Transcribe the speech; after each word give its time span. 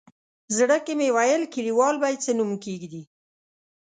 زړه 0.57 0.77
کې 0.85 0.93
مې 0.99 1.07
ویل 1.15 1.43
کلیوال 1.53 1.95
به 2.01 2.07
یې 2.11 2.17
څه 2.23 2.31
نوم 2.37 2.51
کېږدي. 2.63 3.01